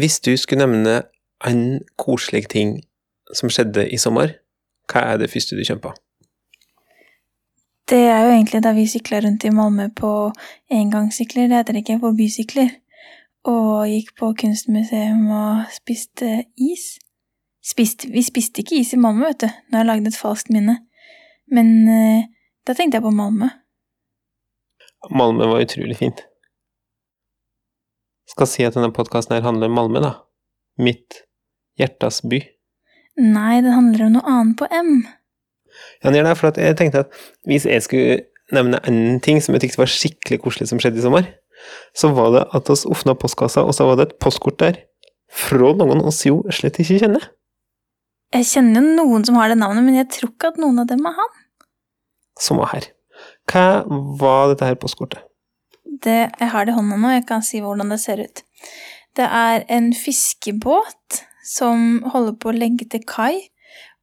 Hvis 0.00 0.20
du 0.20 0.36
skulle 0.36 0.64
nevne 0.64 1.02
en 1.46 1.80
koselig 1.98 2.46
ting 2.48 2.78
som 3.36 3.50
skjedde 3.52 3.82
i 3.92 3.98
sommer, 4.00 4.32
hva 4.88 5.02
er 5.12 5.18
det 5.20 5.28
første 5.28 5.58
du 5.58 5.60
kommer 5.66 5.90
på? 5.90 5.92
Det 7.90 7.98
er 8.08 8.22
jo 8.24 8.30
egentlig 8.30 8.62
da 8.64 8.72
vi 8.72 8.86
sykla 8.88 9.20
rundt 9.20 9.44
i 9.44 9.52
Malmö 9.52 9.90
på 9.96 10.12
engangssykler, 10.70 11.50
det 11.50 11.58
heter 11.58 11.76
det 11.76 11.82
ikke, 11.82 11.98
på 12.00 12.14
bysykler, 12.16 12.70
og 13.50 13.90
gikk 13.90 14.14
på 14.16 14.30
kunstmuseum 14.40 15.26
og 15.36 15.68
spiste 15.74 16.44
is. 16.56 16.94
Spist, 17.60 18.06
vi 18.08 18.22
spiste 18.24 18.64
ikke 18.64 18.80
is 18.80 18.94
i 18.96 19.02
Malmö, 19.04 19.26
vet 19.26 19.44
du, 19.44 19.48
nå 19.68 19.76
har 19.76 19.84
jeg 19.84 19.90
lagd 19.90 20.08
et 20.08 20.20
falskt 20.22 20.54
minne, 20.54 20.78
men 21.52 21.76
eh, 21.92 22.24
da 22.64 22.78
tenkte 22.78 23.02
jeg 23.02 23.04
på 23.04 23.12
Malmö. 23.20 23.52
Malmö 25.10 25.52
var 25.52 25.66
utrolig 25.66 26.00
fint. 26.00 26.24
Skal 28.30 28.48
si 28.48 28.66
at 28.66 28.76
denne 28.76 28.92
podkasten 28.94 29.36
her 29.36 29.44
handler 29.46 29.70
om 29.70 29.78
Malmö, 29.78 30.02
da. 30.04 30.12
Mitt 30.80 31.24
hjertas 31.80 32.22
by. 32.22 32.40
Nei, 33.20 33.60
det 33.64 33.74
handler 33.74 34.06
om 34.06 34.14
noe 34.16 34.34
annet 34.34 34.58
på 34.60 34.68
M. 34.70 35.00
Ja, 36.02 36.12
det 36.12 36.22
er 36.22 36.38
for 36.38 36.50
at 36.50 36.60
jeg 36.60 36.76
tenkte 36.78 37.04
at 37.04 37.18
hvis 37.48 37.66
jeg 37.68 37.82
skulle 37.84 38.20
nevne 38.54 38.80
en 38.88 39.20
ting 39.22 39.38
som 39.42 39.54
jeg 39.54 39.66
tykte 39.66 39.82
var 39.82 39.90
skikkelig 39.90 40.40
koselig 40.44 40.70
som 40.70 40.80
skjedde 40.82 41.00
i 41.02 41.04
sommer, 41.04 41.28
så 41.96 42.10
var 42.16 42.32
det 42.34 42.46
at 42.56 42.70
oss 42.72 42.86
åpna 42.88 43.14
postkassa, 43.18 43.64
og 43.66 43.76
så 43.76 43.86
var 43.88 43.98
det 43.98 44.08
et 44.08 44.16
postkort 44.22 44.58
der 44.62 44.80
fra 45.30 45.74
noen 45.78 46.02
oss 46.06 46.24
jo 46.26 46.40
slett 46.54 46.80
ikke 46.82 46.98
kjenner. 47.02 47.28
Jeg 48.34 48.46
kjenner 48.46 48.80
jo 48.82 48.94
noen 48.98 49.26
som 49.26 49.38
har 49.38 49.50
det 49.50 49.58
navnet, 49.58 49.84
men 49.86 49.98
jeg 49.98 50.08
tror 50.14 50.32
ikke 50.32 50.52
at 50.52 50.60
noen 50.62 50.82
av 50.82 50.88
dem 50.90 51.02
er 51.06 51.16
han. 51.18 51.32
Som 52.40 52.62
var 52.62 52.72
her. 52.74 52.86
Hva 53.50 53.82
var 54.20 54.52
dette 54.52 54.68
her 54.68 54.78
postkortet? 54.80 55.22
Det, 56.04 56.18
jeg 56.40 56.52
har 56.52 56.66
det 56.66 56.74
i 56.74 56.78
hånda 56.78 56.98
nå, 57.00 57.12
jeg 57.16 57.26
kan 57.28 57.44
si 57.44 57.60
hvordan 57.64 57.92
det 57.92 58.00
ser 58.02 58.22
ut. 58.24 58.42
Det 59.18 59.26
er 59.26 59.64
en 59.68 59.90
fiskebåt 59.96 61.22
som 61.46 62.02
holder 62.12 62.36
på 62.40 62.50
å 62.50 62.56
legge 62.56 62.86
til 62.90 63.02
kai, 63.08 63.50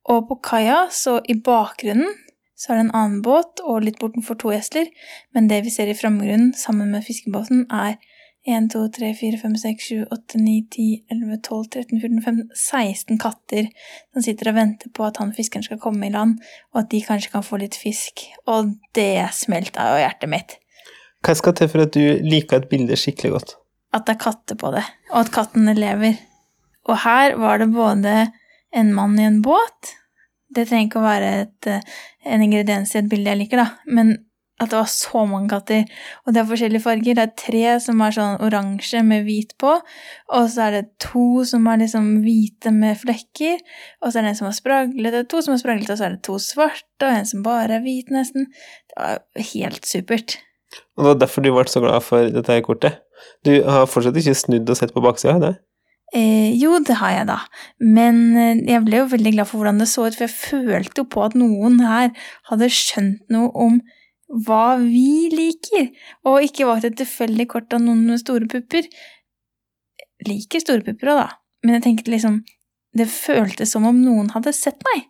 og 0.08 0.28
på 0.30 0.38
kaia, 0.44 0.86
så 0.92 1.18
i 1.28 1.36
bakgrunnen, 1.44 2.14
så 2.58 2.74
er 2.74 2.80
det 2.80 2.86
en 2.88 2.96
annen 2.98 3.24
båt 3.26 3.62
og 3.62 3.84
litt 3.86 4.00
bortenfor 4.02 4.38
to 4.40 4.54
gjester, 4.54 4.88
men 5.36 5.50
det 5.52 5.62
vi 5.66 5.74
ser 5.74 5.92
i 5.92 5.98
framgrunnen 5.98 6.54
sammen 6.58 6.94
med 6.96 7.06
fiskebåten, 7.06 7.68
er 7.70 8.00
1, 8.48 8.70
2, 8.72 8.86
3, 8.96 9.12
4, 9.20 9.38
5, 9.42 9.56
6, 9.60 9.88
7, 9.90 10.06
8, 10.16 10.40
9, 10.40 10.54
10, 10.72 10.86
11, 11.12 11.40
12, 11.44 11.66
13, 11.74 12.00
14, 12.00 12.22
15, 12.24 12.46
16 12.56 13.20
katter 13.20 13.68
som 14.14 14.24
sitter 14.24 14.52
og 14.54 14.56
venter 14.56 14.94
på 14.96 15.04
at 15.04 15.20
han 15.20 15.34
fiskeren 15.36 15.66
skal 15.68 15.82
komme 15.84 16.08
i 16.08 16.14
land, 16.14 16.38
og 16.72 16.86
at 16.86 16.92
de 16.94 17.02
kanskje 17.04 17.34
kan 17.34 17.44
få 17.44 17.60
litt 17.60 17.76
fisk. 17.76 18.24
Og 18.48 18.72
det 18.96 19.28
smelta 19.36 19.90
jo 19.92 20.00
hjertet 20.00 20.32
mitt. 20.32 20.56
Hva 21.26 21.36
skal 21.38 21.56
til 21.58 21.70
for 21.72 21.86
at 21.88 21.96
du 21.96 22.22
liker 22.24 22.62
et 22.62 22.70
bilde 22.72 22.98
skikkelig 23.00 23.34
godt? 23.34 23.56
At 23.96 24.08
det 24.08 24.18
er 24.18 24.24
katter 24.26 24.60
på 24.60 24.72
det, 24.76 24.84
og 25.12 25.22
at 25.24 25.34
kattene 25.34 25.74
lever. 25.78 26.20
Og 26.88 27.00
her 27.04 27.36
var 27.40 27.60
det 27.62 27.72
både 27.74 28.14
en 28.76 28.94
mann 28.96 29.18
i 29.20 29.26
en 29.28 29.42
båt 29.44 29.96
Det 30.56 30.64
trenger 30.68 30.88
ikke 30.88 31.00
å 31.02 31.04
være 31.04 31.32
et, 31.42 31.68
en 32.24 32.44
ingrediens 32.44 32.94
i 32.94 33.02
et 33.02 33.10
bilde 33.12 33.28
jeg 33.30 33.40
liker, 33.42 33.60
da, 33.60 33.68
men 33.92 34.14
at 34.58 34.72
det 34.72 34.78
var 34.80 34.88
så 34.90 35.24
mange 35.30 35.52
katter. 35.52 35.84
Og 36.26 36.34
det 36.34 36.42
er 36.42 36.48
forskjellige 36.50 36.82
farger. 36.82 37.18
Det 37.18 37.24
er 37.24 37.34
tre 37.38 37.74
som 37.84 38.00
er 38.02 38.16
sånn 38.16 38.40
oransje 38.48 39.04
med 39.06 39.28
hvit 39.28 39.54
på, 39.62 39.76
og 40.34 40.48
så 40.50 40.64
er 40.66 40.78
det 40.78 40.84
to 41.04 41.44
som 41.46 41.68
er 41.70 41.84
liksom 41.84 42.10
hvite 42.24 42.74
med 42.74 42.98
flekker, 43.04 43.62
og 44.02 44.10
så 44.10 44.18
er 44.18 44.26
det 44.26 44.34
en 44.34 44.40
som 44.42 44.50
er 44.50 44.58
spraglete, 44.58 45.24
to 45.30 45.44
som 45.46 45.54
er 45.54 45.62
spraglete, 45.62 45.94
og 45.94 46.00
så 46.00 46.08
er 46.08 46.16
det 46.16 46.24
to 46.26 46.40
svarte, 46.42 47.04
og 47.04 47.12
en 47.12 47.30
som 47.30 47.46
bare 47.46 47.78
er 47.78 47.86
hvit, 47.86 48.10
nesten. 48.14 48.50
Det 48.90 48.98
var 48.98 49.52
helt 49.54 49.86
supert. 49.86 50.40
Og 50.98 51.04
det 51.04 51.10
var 51.12 51.22
derfor 51.22 51.46
du 51.46 51.52
ble 51.54 51.66
så 51.72 51.82
glad 51.84 52.04
for 52.06 52.30
dette 52.34 52.60
kortet? 52.66 53.02
Du 53.46 53.54
har 53.64 53.88
fortsatt 53.90 54.18
ikke 54.20 54.36
snudd 54.38 54.70
og 54.70 54.78
sett 54.80 54.94
på 54.94 55.04
baksida? 55.04 55.40
det? 55.42 55.56
Eh, 56.16 56.54
jo, 56.56 56.78
det 56.80 56.96
har 57.02 57.12
jeg 57.12 57.28
da, 57.28 57.42
men 57.84 58.20
eh, 58.40 58.60
jeg 58.64 58.84
ble 58.86 59.02
jo 59.02 59.10
veldig 59.12 59.32
glad 59.34 59.50
for 59.50 59.60
hvordan 59.60 59.82
det 59.82 59.90
så 59.92 60.06
ut, 60.06 60.16
for 60.16 60.24
jeg 60.24 60.38
følte 60.40 61.02
jo 61.02 61.08
på 61.12 61.24
at 61.26 61.34
noen 61.36 61.82
her 61.84 62.14
hadde 62.48 62.70
skjønt 62.72 63.26
noe 63.34 63.50
om 63.52 63.82
hva 64.48 64.78
vi 64.80 65.28
liker, 65.34 65.90
og 66.28 66.48
ikke 66.48 66.68
var 66.70 66.88
et 66.88 66.96
tilfeldig 67.00 67.48
kort 67.52 67.76
av 67.76 67.84
noen 67.84 68.06
med 68.08 68.22
store 68.24 68.48
pupper. 68.52 68.88
Liker 70.28 70.64
store 70.64 70.86
pupper 70.88 71.12
òg, 71.12 71.20
da, 71.26 71.28
men 71.66 71.78
jeg 71.78 71.86
tenkte 71.90 72.14
liksom 72.16 72.42
Det 72.98 73.06
føltes 73.12 73.70
som 73.76 73.84
om 73.86 73.98
noen 74.02 74.32
hadde 74.34 74.56
sett 74.56 74.80
meg. 74.88 75.04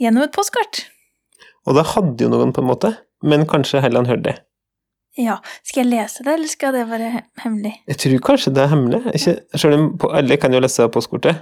Gjennom 0.00 0.24
et 0.24 0.32
postkort. 0.32 0.86
Og 1.66 1.76
det 1.76 1.84
hadde 1.90 2.24
jo 2.24 2.30
noen, 2.32 2.54
på 2.54 2.62
en 2.62 2.70
måte, 2.70 2.94
men 3.24 3.46
kanskje 3.50 3.80
Helland 3.84 4.06
hørte 4.10 4.28
det. 4.28 4.34
Ja, 5.18 5.36
skal 5.62 5.84
jeg 5.84 5.90
lese 5.92 6.24
det, 6.26 6.32
eller 6.34 6.50
skal 6.50 6.72
det 6.74 6.84
være 6.90 7.10
hemmelig? 7.44 7.74
Jeg 7.88 7.98
tror 8.02 8.22
kanskje 8.28 8.52
det 8.56 8.62
er 8.64 8.70
hemmelig. 8.72 9.00
Ikke, 9.14 9.34
selv 9.62 9.76
om 9.78 9.84
på- 10.02 10.10
alle 10.18 10.36
kan 10.42 10.52
jo 10.56 10.60
lese 10.64 10.88
postkortet, 10.90 11.36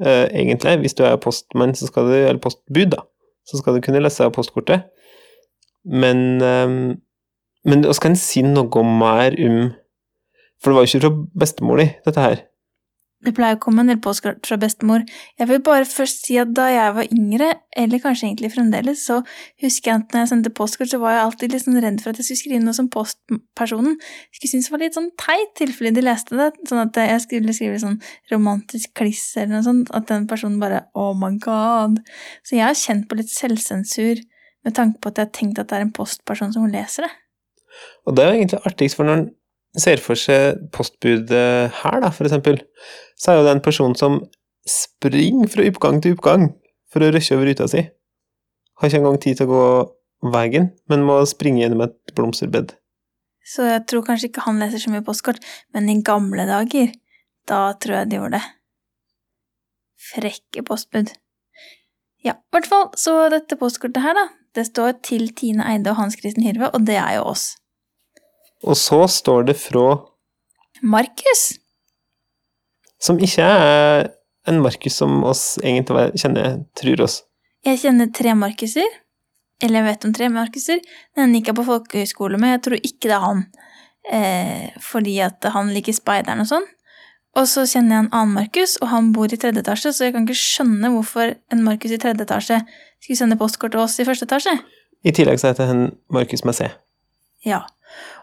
eh, 0.00 0.26
egentlig. 0.32 0.78
Hvis 0.80 0.94
du 0.96 1.02
er 1.04 1.16
postmann, 1.20 1.74
så 1.76 1.86
skal 1.90 2.08
du, 2.08 2.14
eller 2.16 2.40
postbud, 2.40 2.90
da, 2.94 3.02
så 3.46 3.60
skal 3.60 3.76
du 3.76 3.82
kunne 3.84 4.00
lese 4.00 4.30
postkortet. 4.32 4.86
Men 5.84 6.40
eh, 6.42 6.96
Men 7.68 7.82
vi 7.84 7.92
kan 8.00 8.14
si 8.16 8.40
noe 8.42 8.82
mer 8.86 9.34
om 9.44 9.72
For 10.62 10.70
det 10.70 10.76
var 10.76 10.84
jo 10.86 10.88
ikke 10.98 11.00
fra 11.04 11.10
bestemor 11.44 11.76
di, 11.82 11.88
dette 12.06 12.20
her. 12.22 12.40
Det 13.26 13.32
pleier 13.34 13.56
å 13.56 13.58
komme 13.58 13.82
en 13.82 13.88
del 13.90 13.98
postkort 13.98 14.46
fra 14.46 14.56
bestemor. 14.62 15.02
Jeg 15.40 15.48
vil 15.50 15.58
bare 15.66 15.86
først 15.90 16.28
si 16.28 16.36
at 16.38 16.52
da 16.54 16.68
jeg 16.70 16.92
var 16.94 17.08
yngre, 17.14 17.48
eller 17.82 17.98
kanskje 18.02 18.28
egentlig 18.28 18.52
fremdeles, 18.52 19.00
så 19.08 19.16
husker 19.64 19.90
jeg 19.90 20.02
at 20.04 20.14
når 20.14 20.22
jeg 20.22 20.30
sendte 20.30 20.52
postkort, 20.54 20.92
så 20.92 21.00
var 21.02 21.16
jeg 21.16 21.24
alltid 21.24 21.56
litt 21.56 21.64
sånn 21.64 21.80
redd 21.82 21.98
for 22.04 22.12
at 22.12 22.20
jeg 22.22 22.28
skulle 22.28 22.42
skrive 22.44 22.62
noe 22.62 22.78
som 22.78 22.90
postpersonen 22.94 23.96
skulle 24.30 24.52
synes 24.52 24.70
var 24.70 24.84
litt 24.84 24.94
sånn 24.94 25.10
teit, 25.18 25.50
tilfelle 25.58 25.90
de 25.96 26.04
leste 26.06 26.38
det. 26.38 26.52
Sånn 26.70 26.84
at 26.84 27.00
jeg 27.02 27.24
skulle 27.26 27.56
skrive 27.56 27.82
sånn 27.82 27.98
romantisk 28.30 28.94
kliss 28.98 29.24
eller 29.34 29.56
noe 29.56 29.66
sånt, 29.66 29.90
at 29.98 30.06
den 30.12 30.30
personen 30.30 30.62
bare 30.62 30.84
oh 30.94 31.10
my 31.18 31.34
god. 31.42 31.98
Så 32.46 32.54
jeg 32.60 32.68
har 32.68 32.78
kjent 32.78 33.08
på 33.10 33.18
litt 33.18 33.34
selvsensur 33.34 34.22
med 34.66 34.78
tanke 34.78 35.02
på 35.02 35.10
at 35.10 35.18
jeg 35.18 35.26
har 35.26 35.34
tenkt 35.34 35.58
at 35.58 35.72
det 35.72 35.80
er 35.80 35.88
en 35.88 35.96
postperson 35.96 36.54
som 36.54 36.70
leser 36.70 37.08
det. 37.08 37.12
Og 38.06 38.14
det 38.16 38.22
er 38.22 38.32
jo 38.32 38.40
egentlig 38.40 38.62
artigst, 38.66 38.98
for 38.98 39.10
når 39.10 39.26
ser 39.76 40.00
for 40.02 40.18
seg 40.18 40.62
postbudet 40.74 41.74
her, 41.82 42.00
da, 42.02 42.10
for 42.14 42.28
eksempel, 42.28 42.60
så 43.18 43.32
er 43.32 43.38
jo 43.38 43.46
det 43.46 43.54
en 43.56 43.64
person 43.64 43.94
som 43.98 44.20
springer 44.68 45.48
fra 45.52 45.66
oppgang 45.68 46.00
til 46.04 46.16
oppgang 46.16 46.48
for 46.92 47.04
å 47.04 47.12
rushe 47.12 47.36
over 47.36 47.50
ruta 47.50 47.68
si. 47.70 47.84
Har 48.78 48.90
ikke 48.90 49.00
engang 49.02 49.20
tid 49.22 49.38
til 49.38 49.48
å 49.48 49.52
gå 49.52 50.32
veien, 50.34 50.70
men 50.90 51.06
må 51.06 51.20
springe 51.28 51.62
gjennom 51.62 51.84
et 51.86 52.14
blomsterbed. 52.16 52.74
Så 53.48 53.64
jeg 53.64 53.84
tror 53.88 54.04
kanskje 54.04 54.28
ikke 54.28 54.44
han 54.44 54.60
leser 54.60 54.82
så 54.82 54.92
mye 54.92 55.04
postkort, 55.04 55.40
men 55.74 55.88
i 55.88 56.00
gamle 56.04 56.44
dager, 56.48 56.92
da 57.48 57.72
tror 57.80 58.00
jeg 58.00 58.10
de 58.10 58.18
gjorde 58.20 58.40
det. 58.40 58.44
Frekke 60.08 60.64
postbud. 60.68 61.14
Ja, 62.24 62.34
i 62.34 62.54
hvert 62.54 62.68
fall, 62.68 62.90
så 62.98 63.14
dette 63.32 63.56
postkortet 63.60 64.02
her, 64.04 64.16
da, 64.18 64.26
det 64.56 64.66
står 64.68 64.98
til 65.06 65.30
Tine 65.38 65.64
Eide 65.70 65.94
og 65.94 66.00
Hans 66.00 66.18
Kristen 66.18 66.44
Hyrve, 66.44 66.70
og 66.74 66.84
det 66.88 66.98
er 67.00 67.18
jo 67.18 67.28
oss. 67.30 67.52
Og 68.66 68.76
så 68.78 69.04
står 69.10 69.50
det 69.50 69.58
fra 69.60 69.86
Markus! 70.82 71.58
Som 72.98 73.20
ikke 73.22 73.44
er 73.44 74.08
en 74.48 74.62
Markus 74.62 74.96
som 74.98 75.20
oss 75.28 75.58
egentlig 75.62 76.18
kjenner, 76.18 76.62
tror 76.78 77.04
oss. 77.06 77.20
Jeg 77.66 77.82
kjenner 77.82 78.10
tre 78.14 78.34
Markuser. 78.38 78.88
Eller 79.62 79.82
jeg 79.82 79.88
vet 79.88 80.06
om 80.06 80.14
tre 80.14 80.30
Markuser. 80.30 80.82
Den 81.18 81.34
gikk 81.34 81.50
jeg 81.50 81.58
på 81.58 81.66
folkehøyskole 81.66 82.38
med, 82.40 82.56
jeg 82.56 82.64
tror 82.66 82.80
ikke 82.80 83.10
det 83.10 83.14
er 83.16 83.24
han. 83.24 83.44
Eh, 84.08 84.66
fordi 84.82 85.18
at 85.22 85.48
han 85.54 85.72
liker 85.74 85.94
speideren 85.94 86.42
og 86.44 86.50
sånn. 86.50 86.66
Og 87.38 87.46
så 87.50 87.64
kjenner 87.68 87.94
jeg 87.94 88.04
en 88.06 88.12
annen 88.16 88.34
Markus, 88.34 88.76
og 88.82 88.90
han 88.90 89.12
bor 89.14 89.30
i 89.30 89.38
tredje 89.38 89.62
etasje, 89.62 89.92
så 89.94 90.06
jeg 90.06 90.14
kan 90.14 90.24
ikke 90.26 90.38
skjønne 90.40 90.90
hvorfor 90.94 91.34
en 91.52 91.64
Markus 91.66 91.92
i 91.94 92.00
tredje 92.00 92.24
etasje 92.24 92.62
skulle 93.02 93.18
sende 93.20 93.38
postkort 93.38 93.74
til 93.74 93.82
oss 93.84 93.98
i 94.00 94.06
første 94.08 94.26
etasje. 94.26 94.54
I 95.06 95.14
tillegg 95.14 95.38
så 95.38 95.52
heter 95.52 95.68
han 95.70 95.84
Markus 96.10 96.42
med 96.48 96.56
C. 96.58 96.70
Ja. 97.46 97.60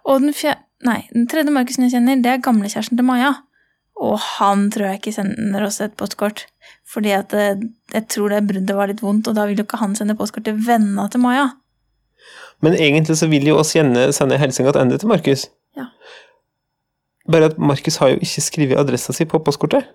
Og 0.05 0.23
den, 0.23 0.35
fjer... 0.35 0.59
Nei, 0.85 1.01
den 1.13 1.27
tredje 1.31 1.53
Markusen 1.53 1.87
jeg 1.87 1.95
kjenner, 1.95 2.21
det 2.21 2.31
er 2.31 2.45
gamlekjæresten 2.45 2.99
til 2.99 3.07
Maja. 3.07 3.33
Og 3.95 4.17
han 4.19 4.67
tror 4.73 4.89
jeg 4.89 4.99
ikke 4.99 5.15
sender 5.15 5.65
oss 5.65 5.79
et 5.83 5.95
postkort. 5.97 6.45
Fordi 6.91 7.13
at 7.15 7.33
eh, 7.33 7.61
jeg 7.93 8.07
tror 8.11 8.33
det 8.33 8.43
bruddet 8.49 8.75
var 8.77 8.91
litt 8.91 9.03
vondt, 9.03 9.29
og 9.31 9.37
da 9.37 9.47
vil 9.47 9.61
jo 9.61 9.65
ikke 9.65 9.79
han 9.81 9.95
sende 9.97 10.17
postkort 10.19 10.47
til 10.49 10.59
vennene 10.67 11.07
til 11.11 11.23
Maja. 11.23 11.49
Men 12.63 12.75
egentlig 12.75 13.17
så 13.19 13.29
vil 13.31 13.47
jo 13.47 13.57
oss 13.59 13.73
gjerne 13.75 14.07
sende 14.15 14.39
hilsen 14.39 14.67
tilbake 14.67 14.99
til 14.99 15.11
Markus. 15.11 15.47
Ja. 15.77 15.89
Bare 17.31 17.51
at 17.51 17.57
Markus 17.57 17.97
har 18.01 18.13
jo 18.13 18.21
ikke 18.21 18.43
skrevet 18.43 18.79
adressa 18.79 19.13
si 19.13 19.25
på 19.25 19.39
postkortet. 19.43 19.87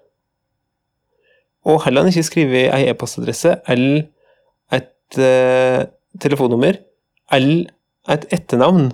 Og 1.65 1.83
heller 1.85 2.03
han 2.03 2.13
ikke 2.13 2.25
skrevet 2.25 2.71
ei 2.73 2.89
e-postadresse 2.89 3.59
eller 3.69 4.07
et 4.73 5.19
uh, 5.21 5.85
telefonnummer 6.21 6.81
eller 7.33 7.69
et 8.09 8.25
etternavn. 8.33 8.91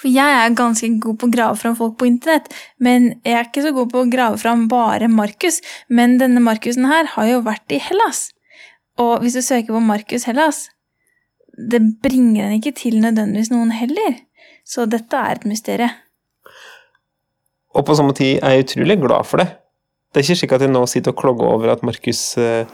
For 0.00 0.08
jeg 0.08 0.32
er 0.32 0.56
ganske 0.56 0.88
god 1.02 1.18
på 1.20 1.28
å 1.28 1.32
grave 1.34 1.56
fram 1.60 1.76
folk 1.76 1.98
på 2.00 2.08
internett, 2.08 2.48
men 2.80 3.10
jeg 3.26 3.36
er 3.36 3.48
ikke 3.48 3.64
så 3.66 3.72
god 3.76 3.90
på 3.92 4.00
å 4.00 4.08
grave 4.08 4.40
fram 4.40 4.64
bare 4.70 5.10
Markus. 5.12 5.60
Men 5.92 6.16
denne 6.22 6.40
Markusen 6.40 6.88
her 6.88 7.10
har 7.16 7.28
jo 7.28 7.42
vært 7.44 7.76
i 7.76 7.80
Hellas. 7.84 8.30
Og 9.00 9.20
hvis 9.20 9.36
du 9.36 9.42
søker 9.44 9.76
på 9.76 9.82
Markus 9.84 10.24
Hellas, 10.28 10.68
det 11.52 11.82
bringer 12.00 12.46
en 12.46 12.56
ikke 12.56 12.72
til 12.78 12.96
nødvendigvis 13.02 13.52
noen 13.52 13.74
heller. 13.76 14.16
Så 14.64 14.86
dette 14.88 15.16
er 15.16 15.36
et 15.36 15.48
mysterium. 15.48 15.92
Og 17.76 17.84
på 17.86 17.94
samme 17.94 18.16
tid 18.16 18.40
er 18.40 18.56
jeg 18.56 18.66
utrolig 18.66 18.96
glad 19.02 19.28
for 19.28 19.42
det. 19.42 19.50
Det 20.10 20.20
er 20.20 20.26
ikke 20.26 20.40
slik 20.40 20.54
at 20.56 20.64
jeg 20.64 20.72
nå 20.72 20.82
sitter 20.90 21.12
og 21.12 21.20
klogger 21.20 21.52
over 21.52 21.70
at 21.70 21.84
Markus 21.86 22.22
eh, 22.40 22.64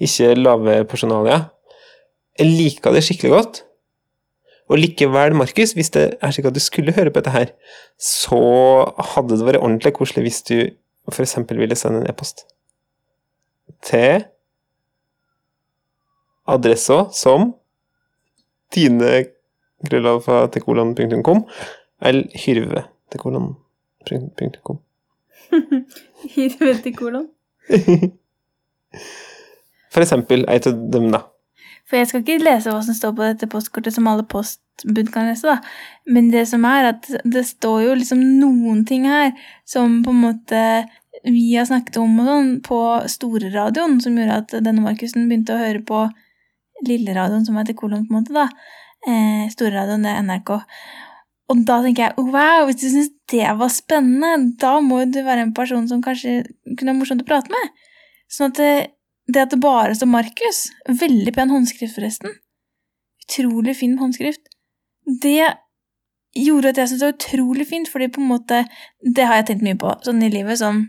ikke 0.00 0.32
lager 0.34 0.86
personalia. 0.90 1.44
Jeg 2.38 2.50
liker 2.56 2.96
det 2.96 3.04
skikkelig 3.06 3.30
godt. 3.36 3.60
Og 4.70 4.78
likevel, 4.78 5.34
Markus, 5.34 5.72
hvis 5.74 5.90
det 5.94 6.04
er 6.22 6.30
slik 6.30 6.46
at 6.46 6.54
du 6.54 6.62
skulle 6.62 6.94
høre 6.94 7.10
på 7.10 7.18
dette 7.18 7.34
her, 7.34 7.48
så 7.98 8.38
hadde 9.14 9.34
det 9.34 9.46
vært 9.48 9.62
ordentlig 9.62 9.92
koselig 9.96 10.22
hvis 10.28 10.42
du 10.46 10.58
f.eks. 11.10 11.34
ville 11.48 11.78
sende 11.78 11.98
en 12.00 12.10
e-post 12.10 12.36
til 13.86 14.14
adressa 16.50 17.04
som 17.14 17.54
tinekrøllalfa.tekolon.com 18.74 21.38
eller 22.00 22.24
hyrve.tekolon.com. 22.44 24.78
Hyrve 26.34 26.82
til 26.82 26.96
kolon. 26.96 27.28
For 29.90 30.00
eksempel 30.04 30.44
ei 30.46 30.60
av 30.62 30.74
dem, 30.94 31.10
da. 31.10 31.20
For 31.90 31.98
jeg 31.98 32.06
skal 32.06 32.22
ikke 32.22 32.38
lese 32.44 32.70
hva 32.70 32.80
som 32.86 32.94
står 32.94 33.16
på 33.16 33.26
dette 33.26 33.50
postkortet, 33.50 33.96
som 33.96 34.06
alle 34.06 34.22
postbud 34.30 35.10
kan 35.10 35.26
lese, 35.26 35.50
da. 35.50 35.58
Men 36.06 36.30
det 36.30 36.44
som 36.46 36.62
er, 36.68 36.92
at 36.92 37.08
det 37.26 37.42
står 37.48 37.82
jo 37.88 37.98
liksom 37.98 38.22
noen 38.38 38.84
ting 38.86 39.08
her 39.10 39.32
som 39.68 39.98
på 40.06 40.14
en 40.14 40.24
måte 40.28 40.62
vi 41.26 41.50
har 41.56 41.66
snakket 41.68 41.98
om 42.00 42.14
og 42.22 42.28
sånn 42.30 42.50
på 42.64 42.80
storeradioen, 43.10 43.98
som 44.00 44.16
gjorde 44.16 44.38
at 44.44 44.54
denne 44.62 44.84
Markusen 44.84 45.26
begynte 45.28 45.56
å 45.56 45.60
høre 45.60 45.82
på 45.84 46.04
lilleradioen, 46.86 47.44
som 47.44 47.58
heter 47.60 47.76
Kolon, 47.76 48.06
på 48.06 48.14
en 48.14 48.22
måte, 48.22 48.36
da. 48.38 48.46
Eh, 49.04 49.50
storeradioen, 49.52 50.06
det 50.06 50.14
er 50.14 50.22
NRK. 50.24 50.54
Og 51.50 51.64
da 51.66 51.80
tenker 51.82 52.06
jeg 52.06 52.30
wow, 52.30 52.68
hvis 52.68 52.78
du 52.78 52.86
syns 52.92 53.10
det 53.32 53.50
var 53.58 53.72
spennende, 53.74 54.54
da 54.62 54.76
må 54.84 55.02
du 55.10 55.18
være 55.26 55.48
en 55.48 55.54
person 55.56 55.88
som 55.90 56.02
kanskje 56.04 56.44
kunne 56.76 56.92
være 56.92 57.00
morsomt 57.00 57.24
å 57.24 57.28
prate 57.28 57.50
med. 57.52 57.72
Sånn 58.30 58.54
at 58.54 58.62
det, 59.32 59.46
at 59.46 59.54
det 59.54 59.60
bare 59.62 59.94
står 59.96 60.10
Markus, 60.10 60.62
veldig 61.00 61.34
pen 61.36 61.52
håndskrift 61.52 61.96
forresten, 61.96 62.36
utrolig 63.24 63.76
fin 63.78 63.98
håndskrift, 64.00 64.50
det 65.22 65.54
gjorde 66.36 66.70
at 66.70 66.78
jeg 66.78 66.90
syntes 66.90 67.02
det 67.02 67.08
var 67.08 67.18
utrolig 67.18 67.66
fint, 67.66 67.90
fordi 67.90 68.08
på 68.12 68.20
en 68.22 68.30
måte 68.30 68.64
Det 69.02 69.24
har 69.26 69.40
jeg 69.40 69.46
tenkt 69.48 69.64
mye 69.66 69.78
på 69.80 69.94
sånn 70.04 70.22
i 70.22 70.30
livet, 70.30 70.60
sånn 70.60 70.84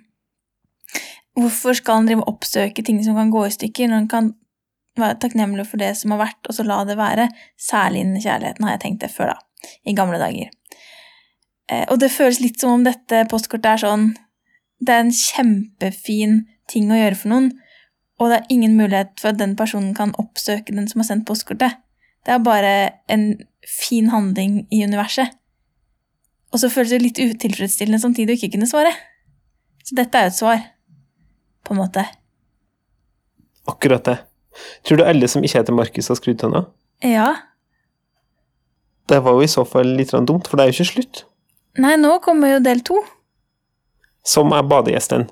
Hvorfor 1.39 1.73
skal 1.77 2.01
en 2.01 2.09
drive 2.09 2.25
og 2.25 2.35
oppsøke 2.35 2.83
ting 2.83 2.99
som 3.05 3.15
kan 3.15 3.31
gå 3.31 3.45
i 3.47 3.53
stykker, 3.55 3.87
når 3.87 4.01
en 4.03 4.09
kan 4.11 4.31
være 4.99 5.17
takknemlig 5.23 5.63
for 5.69 5.79
det 5.79 5.93
som 5.95 6.11
har 6.11 6.25
vært, 6.25 6.41
og 6.49 6.57
så 6.57 6.65
la 6.67 6.81
det 6.85 6.97
være? 6.99 7.29
Særlig 7.55 8.03
innen 8.03 8.19
kjærligheten, 8.19 8.65
har 8.67 8.75
jeg 8.75 8.81
tenkt 8.83 9.05
det 9.05 9.13
før, 9.13 9.31
da. 9.31 9.69
I 9.87 9.95
gamle 9.95 10.19
dager. 10.19 10.51
Eh, 11.71 11.85
og 11.87 12.01
det 12.03 12.11
føles 12.11 12.41
litt 12.43 12.59
som 12.59 12.75
om 12.75 12.83
dette 12.83 13.23
postkortet 13.31 13.69
er 13.71 13.83
sånn 13.85 14.05
Det 14.81 14.91
er 14.91 15.05
en 15.05 15.15
kjempefin 15.15 16.41
ting 16.67 16.91
å 16.91 16.99
gjøre 16.99 17.19
for 17.21 17.31
noen, 17.31 17.51
og 18.21 18.29
det 18.29 18.37
er 18.37 18.53
ingen 18.53 18.75
mulighet 18.77 19.15
for 19.17 19.33
at 19.33 19.39
den 19.39 19.55
personen 19.57 19.95
kan 19.97 20.13
oppsøke 20.21 20.75
den 20.75 20.85
som 20.89 21.01
har 21.01 21.07
sendt 21.09 21.25
postkortet. 21.25 21.79
Det 22.21 22.35
er 22.35 22.43
bare 22.45 22.73
en 23.09 23.31
fin 23.65 24.11
handling 24.13 24.67
i 24.69 24.83
universet. 24.85 25.33
Og 26.53 26.61
så 26.61 26.69
føles 26.69 26.93
det 26.93 27.01
litt 27.01 27.21
utilfredsstillende 27.21 28.01
samtidig 28.03 28.35
å 28.35 28.37
ikke 28.37 28.53
kunne 28.57 28.69
svare. 28.69 28.91
Så 29.81 29.97
dette 29.97 30.19
er 30.19 30.27
jo 30.27 30.33
et 30.33 30.37
svar, 30.37 30.65
på 31.65 31.73
en 31.73 31.81
måte. 31.81 32.05
Akkurat 33.71 34.05
det. 34.05 34.17
Tror 34.85 34.99
du 34.99 35.07
alle 35.07 35.29
som 35.31 35.41
ikke 35.41 35.61
heter 35.61 35.75
Markus, 35.75 36.11
har 36.11 36.19
skrudd 36.19 36.45
henne? 36.45 36.65
Ja. 37.01 37.29
Det 39.09 39.21
var 39.25 39.37
jo 39.37 39.45
i 39.45 39.49
så 39.49 39.65
fall 39.65 39.95
litt 39.97 40.13
dumt, 40.13 40.45
for 40.45 40.59
det 40.59 40.67
er 40.67 40.71
jo 40.71 40.77
ikke 40.77 40.91
slutt. 40.93 41.25
Nei, 41.81 41.95
nå 41.97 42.17
kommer 42.21 42.53
jo 42.53 42.63
del 42.63 42.83
to. 42.85 42.99
Som 44.27 44.53
er 44.53 44.67
badegjesten. 44.67 45.29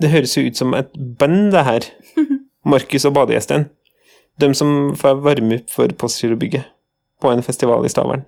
Det 0.00 0.12
høres 0.12 0.36
jo 0.36 0.46
ut 0.46 0.58
som 0.58 0.76
et 0.78 0.92
band, 1.18 1.50
det 1.52 1.64
her. 1.66 1.88
Markus 2.64 3.06
og 3.08 3.14
badegjesten. 3.16 3.68
De 4.40 4.52
som 4.56 4.92
får 4.98 5.20
varme 5.24 5.60
opp 5.60 5.72
for 5.72 5.92
Postgirobygget 5.98 6.68
på 7.22 7.30
en 7.30 7.42
festival 7.44 7.84
i 7.86 7.90
Stavern. 7.92 8.24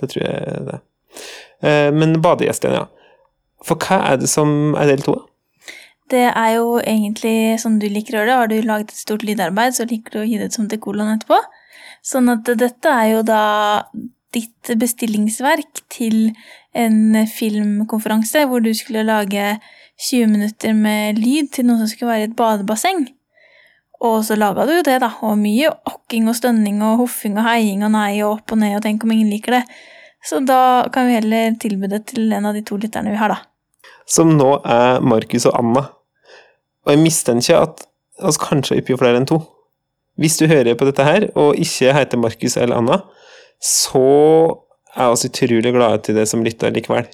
Det 0.00 0.10
tror 0.12 0.24
jeg 0.24 0.66
det 0.66 0.76
er. 0.76 0.84
Eh, 1.62 1.90
Men 1.92 2.20
badegjesten, 2.22 2.76
ja. 2.76 2.86
For 3.64 3.80
hva 3.80 4.02
er 4.12 4.20
det 4.20 4.28
som 4.30 4.74
er 4.76 4.92
del 4.92 5.02
to? 5.04 5.16
Det 6.10 6.28
er 6.28 6.50
jo 6.54 6.76
egentlig 6.78 7.58
sånn 7.58 7.80
du 7.82 7.88
liker 7.90 8.14
å 8.14 8.20
gjøre 8.20 8.28
det. 8.28 8.36
Har 8.40 8.50
du 8.52 8.68
laget 8.68 8.92
et 8.92 9.00
stort 9.00 9.24
lydarbeid, 9.26 9.74
så 9.74 9.88
liker 9.88 10.12
du 10.12 10.20
å 10.20 10.26
gi 10.28 10.38
det 10.38 10.52
som 10.54 10.68
til 10.70 10.78
kolon 10.82 11.10
etterpå. 11.16 11.40
Sånn 12.06 12.30
at 12.30 12.46
dette 12.60 12.92
er 12.92 13.16
jo 13.16 13.24
da 13.26 13.42
ditt 14.36 14.70
bestillingsverk 14.78 15.82
til 15.90 16.30
en 16.76 17.26
filmkonferanse 17.30 18.44
hvor 18.46 18.62
du 18.62 18.70
skulle 18.76 19.06
lage 19.06 19.56
20 20.06 20.30
minutter 20.30 20.76
med 20.76 21.18
lyd 21.18 21.50
til 21.56 21.66
noe 21.66 21.80
som 21.80 21.90
skulle 21.90 22.12
være 22.12 22.26
i 22.26 22.28
et 22.28 22.36
badebasseng. 22.38 23.06
Og 24.06 24.22
så 24.26 24.36
laga 24.38 24.66
du 24.68 24.74
jo 24.76 24.84
det, 24.86 25.00
da, 25.02 25.10
og 25.26 25.36
mye 25.40 25.72
okking 25.88 26.30
og 26.30 26.36
stønning 26.38 26.80
og 26.84 27.02
hoffing 27.02 27.36
og 27.40 27.46
heiing 27.48 27.82
og 27.86 27.92
nei 27.96 28.20
og 28.20 28.36
opp 28.36 28.54
og 28.54 28.60
ned 28.62 28.76
og 28.78 28.84
tenk 28.84 29.04
om 29.04 29.14
ingen 29.14 29.32
liker 29.32 29.58
det. 29.58 29.64
Så 30.26 30.40
da 30.46 30.86
kan 30.94 31.08
vi 31.08 31.18
heller 31.18 31.56
tilby 31.62 31.90
det 31.90 32.02
til 32.12 32.32
en 32.34 32.48
av 32.48 32.56
de 32.56 32.62
to 32.66 32.78
lytterne 32.80 33.12
vi 33.12 33.18
har, 33.20 33.34
da. 33.34 33.42
Som 34.06 34.36
nå 34.38 34.48
er 34.62 35.02
Markus 35.02 35.46
og 35.48 35.58
Anna. 35.58 35.84
Og 36.86 36.94
jeg 36.94 37.02
mistenker 37.02 37.60
at 37.60 37.84
altså 38.22 38.46
kanskje 38.48 38.80
oppgjør 38.80 39.02
flere 39.02 39.20
enn 39.20 39.28
to. 39.28 39.40
Hvis 40.16 40.38
du 40.40 40.46
hører 40.48 40.78
på 40.78 40.86
dette 40.88 41.04
her, 41.04 41.28
og 41.36 41.58
ikke 41.60 41.92
heter 41.92 42.20
Markus 42.20 42.56
eller 42.56 42.80
Anna, 42.80 43.00
så 43.60 44.06
er 44.96 45.12
vi 45.12 45.28
utrolig 45.28 45.72
glade 45.74 46.02
til 46.06 46.16
det 46.16 46.24
som 46.30 46.44
lytter 46.44 46.72
likevel. 46.72 47.08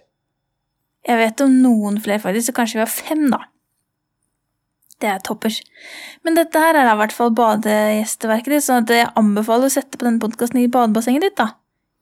Jeg 1.09 1.19
vet 1.19 1.41
om 1.43 1.57
noen 1.65 1.99
flere, 2.03 2.23
faktisk, 2.23 2.53
så 2.53 2.57
kanskje 2.61 2.79
vi 2.79 2.85
har 2.85 2.93
fem, 2.93 3.25
da. 3.33 3.41
Det 5.03 5.11
er 5.11 5.23
toppers. 5.27 5.59
Men 6.23 6.39
dette 6.39 6.61
her 6.63 6.79
er 6.79 6.87
i 6.87 6.99
hvert 7.01 7.15
fall 7.17 7.33
badegjesteverket 7.35 8.55
ditt, 8.55 8.65
så 8.67 8.79
jeg 8.87 9.11
anbefaler 9.19 9.67
å 9.67 9.75
sette 9.75 9.99
på 9.99 10.07
denne 10.07 10.23
podkasten 10.23 10.63
i 10.63 10.71
badebassenget 10.71 11.27
ditt, 11.27 11.39
da. 11.41 11.49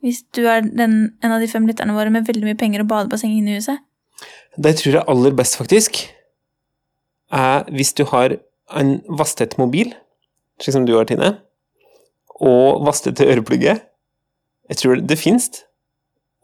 Hvis 0.05 0.23
du 0.37 0.43
er 0.49 0.65
den, 0.65 1.15
en 1.25 1.35
av 1.35 1.43
de 1.43 1.49
fem 1.49 1.67
lytterne 1.69 1.97
våre 1.97 2.13
med 2.13 2.29
veldig 2.29 2.47
mye 2.47 2.59
penger 2.61 2.85
og 2.85 2.91
badebasseng 2.93 3.33
inne 3.37 3.55
i 3.55 3.59
huset. 3.61 3.81
Det 4.57 4.75
jeg 4.75 4.81
tror 4.81 4.99
jeg 4.99 5.09
aller 5.13 5.37
best, 5.37 5.57
faktisk, 5.61 6.01
er 7.33 7.69
hvis 7.73 7.93
du 7.97 8.05
har 8.11 8.37
en 8.77 8.99
vasstett 9.19 9.57
mobil, 9.61 9.93
slik 10.61 10.77
som 10.77 10.87
du 10.89 10.95
har, 10.97 11.09
Tine, 11.09 11.35
og 12.41 12.85
vasstette 12.87 13.27
øreplugger. 13.29 13.81
Jeg 14.71 14.81
tror 14.81 15.01
det 15.05 15.19
finnes. 15.19 15.49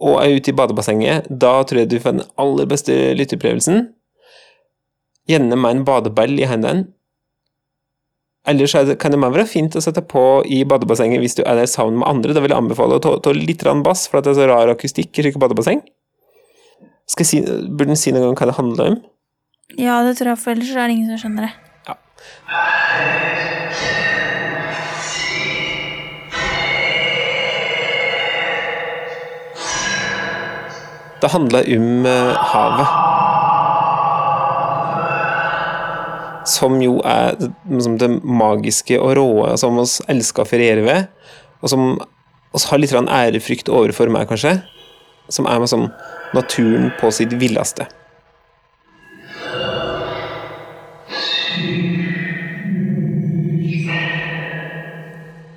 Og 0.02 0.18
er 0.20 0.36
ute 0.36 0.52
i 0.52 0.56
badebassenget. 0.56 1.28
Da 1.30 1.62
tror 1.64 1.80
jeg 1.80 1.90
du 1.90 2.00
får 2.02 2.18
den 2.18 2.26
aller 2.36 2.68
beste 2.68 2.92
lytteopplevelsen. 3.16 3.86
Gjerne 5.26 5.58
med 5.58 5.70
en 5.74 5.84
badeball 5.86 6.38
i 6.38 6.46
hendene. 6.46 6.86
Ellers 8.46 8.76
er 8.78 8.84
det, 8.86 9.00
kan 9.02 9.10
det 9.10 9.18
være 9.18 9.46
fint 9.50 9.74
å 9.74 9.82
sette 9.82 10.04
på 10.06 10.22
i 10.46 10.60
badebassenget 10.68 11.18
hvis 11.18 11.34
du 11.34 11.42
er 11.42 11.58
der 11.58 11.66
sammen 11.70 11.98
med 11.98 12.06
andre. 12.06 12.36
Da 12.36 12.42
vil 12.44 12.54
jeg 12.54 12.62
anbefale 12.62 13.00
å 13.00 13.02
ta, 13.02 13.16
ta 13.18 13.34
litt 13.34 13.64
bass, 13.82 14.06
for 14.06 14.22
det 14.22 14.36
er 14.36 14.38
så 14.38 14.46
rar 14.46 14.70
akustikk 14.70 15.18
i 15.18 15.26
slike 15.26 15.42
badebasseng. 15.42 15.82
Si, 17.10 17.42
burde 17.42 17.94
en 17.94 17.98
si 17.98 18.14
noen 18.14 18.28
gang 18.28 18.38
hva 18.38 18.50
det 18.50 18.58
handler 18.60 18.92
om? 18.92 18.98
Ja, 19.74 19.98
det 20.06 20.14
tror 20.18 20.34
jeg, 20.34 20.42
for 20.42 20.54
ellers 20.54 20.70
er 20.70 20.86
det 20.86 20.94
ingen 20.94 21.10
som 21.10 21.26
skjønner 21.26 21.48
det. 21.48 21.54
Det 31.20 31.32
handler 31.32 31.66
om 31.76 32.06
eh, 32.06 32.50
havet. 32.52 33.25
Som 36.46 36.78
jo 36.82 37.00
er 37.04 37.34
det, 37.40 37.50
som 37.82 37.96
det 37.98 38.10
magiske 38.22 38.98
og 39.02 39.16
råe 39.18 39.56
som 39.58 39.80
oss 39.82 39.98
elsker 40.10 40.44
å 40.44 40.48
feriere 40.48 40.84
ved, 40.86 41.08
og 41.58 41.72
som 41.72 41.88
oss 42.56 42.68
har 42.70 42.80
litt 42.80 42.94
ærefrykt 42.94 43.68
overfor 43.68 44.12
meg, 44.12 44.28
kanskje. 44.30 44.60
Som 45.28 45.48
er 45.50 45.58
med 45.58 45.70
som 45.70 45.88
naturen 46.36 46.92
på 47.00 47.10
sitt 47.14 47.34
villeste. 47.40 47.88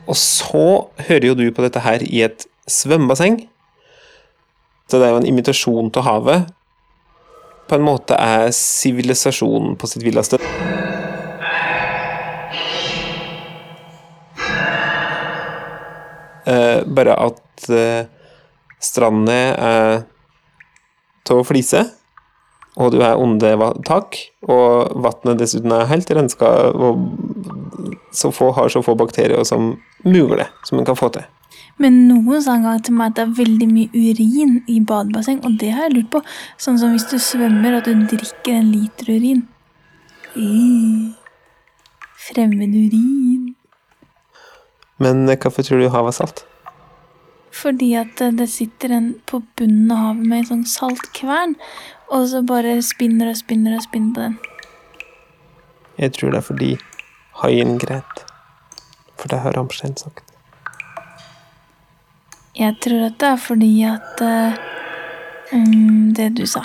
Og 0.10 0.17
så 0.17 0.89
hører 1.05 1.27
jo 1.29 1.38
du 1.38 1.46
på 1.53 1.62
dette 1.62 1.84
her 1.86 2.01
i 2.01 2.24
et 2.25 2.48
svømmebasseng. 2.69 3.43
Det 4.89 4.98
er 4.98 5.13
jo 5.13 5.19
en 5.22 5.29
imitasjon 5.29 5.91
til 5.93 6.05
havet. 6.08 6.50
På 7.69 7.77
en 7.77 7.86
måte 7.86 8.17
er 8.17 8.50
sivilisasjonen 8.55 9.77
på 9.77 9.91
sitt 9.91 10.01
villeste. 10.01 10.41
Eh, 16.50 16.82
bare 16.88 17.15
at 17.27 17.70
eh, 17.70 18.08
strandene 18.82 19.39
er 19.53 20.00
av 21.29 21.44
flise, 21.46 21.84
og 22.79 22.94
du 22.94 23.03
er 23.06 23.20
under 23.22 23.75
tak, 23.86 24.18
og 24.50 24.96
vannet 25.03 25.38
dessuten 25.41 25.75
er 25.75 25.89
helt 25.91 26.10
renska, 26.10 26.48
og 26.74 27.03
så 28.15 28.32
få, 28.34 28.50
har 28.58 28.72
så 28.74 28.82
få 28.82 28.96
bakterier 28.98 29.44
som 29.46 29.75
mulig 30.08 30.48
som 30.65 30.79
en 30.79 30.88
kan 30.88 30.98
få 30.98 31.12
til. 31.13 31.27
Men 31.79 32.01
noen 32.10 32.41
sa 32.44 32.58
en 32.58 32.65
gang 32.65 32.82
til 32.84 32.98
meg 32.98 33.12
at 33.12 33.20
det 33.20 33.25
er 33.27 33.38
veldig 33.38 33.68
mye 33.70 33.94
urin 33.94 34.58
i 34.68 34.79
badebasseng, 34.82 35.44
og 35.46 35.60
det 35.62 35.70
har 35.75 35.88
jeg 35.88 36.00
lurt 36.00 36.12
på. 36.15 36.24
Sånn 36.58 36.82
som 36.82 36.96
hvis 36.96 37.08
du 37.12 37.20
svømmer, 37.22 37.77
at 37.77 37.88
du 37.88 37.94
drikker 38.10 38.58
en 38.58 38.74
liter 38.74 39.13
urin. 39.13 39.46
Eh, 40.34 41.13
fremmed 42.25 42.74
urin. 42.74 43.59
Men 45.00 45.29
eh, 45.29 45.39
hvorfor 45.39 45.65
tror 45.65 45.82
du 45.82 45.89
havet 45.89 46.13
er 46.13 46.18
salt? 46.20 46.46
Fordi 47.56 47.94
at 48.00 48.22
eh, 48.22 48.36
det 48.36 48.50
sitter 48.51 48.94
en 48.98 49.10
på 49.25 49.41
bunnen 49.58 49.91
av 49.91 50.03
havet 50.03 50.27
med 50.27 50.39
en 50.44 50.50
sånn 50.51 50.65
saltkvern, 50.70 51.56
og 52.10 52.27
så 52.32 52.44
bare 52.46 52.79
spinner 52.86 53.32
og 53.32 53.39
spinner 53.39 53.77
og 53.77 53.86
spinner 53.86 54.15
på 54.15 54.27
den. 54.27 54.39
Jeg 56.00 56.15
tror 56.15 56.34
det 56.34 56.39
er 56.39 56.48
fordi 56.48 56.74
haien 57.44 57.77
gret. 57.79 58.25
For 59.20 59.32
det 59.32 59.41
har 59.44 59.56
Ramstein 59.58 59.98
sagt. 60.00 60.24
Jeg 62.60 62.75
tror 62.84 63.08
at 63.08 63.20
det 63.20 63.27
er 63.27 63.39
fordi 63.39 63.72
at 63.88 64.22
uh, 64.24 64.56
Det 66.15 66.29
du 66.38 66.46
sa. 66.48 66.63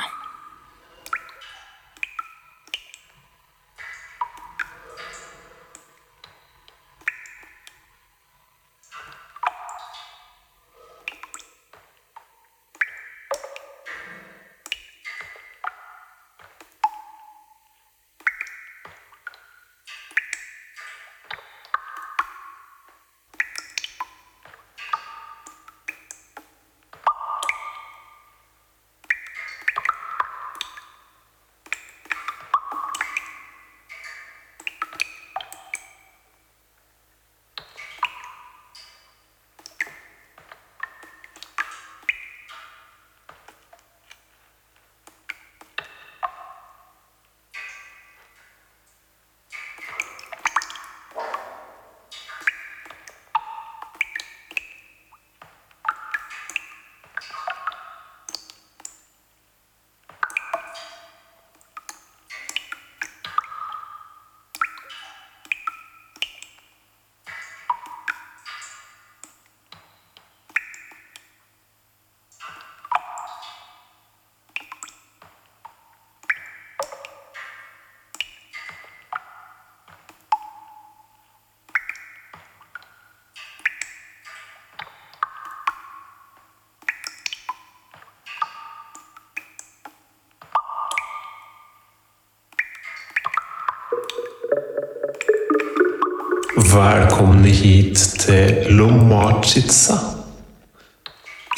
Velkomne 96.57 97.49
hit 97.49 97.99
til 98.23 98.69
Lomacica. 98.71 99.97